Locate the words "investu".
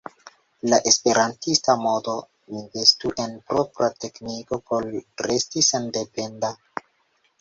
2.61-3.13